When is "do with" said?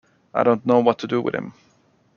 1.07-1.35